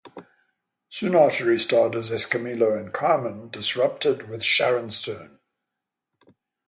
Soon 0.89 1.13
after 1.13 1.51
he 1.51 1.59
starred 1.59 1.93
as 1.93 2.09
Escamillo 2.09 2.75
in 2.75 2.89
Carmen 2.91 3.51
Disrupted 3.51 4.27
with 4.27 4.43
Sharon 4.43 4.89
Stone. 4.89 5.37